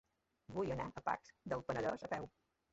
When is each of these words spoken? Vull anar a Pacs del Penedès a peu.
Vull 0.55 0.73
anar 0.77 0.87
a 0.95 1.05
Pacs 1.11 1.37
del 1.55 1.65
Penedès 1.71 2.11
a 2.11 2.13
peu. 2.17 2.29